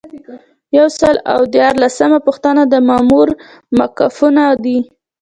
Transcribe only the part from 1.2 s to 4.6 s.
او دیارلسمه پوښتنه د مامور موقفونه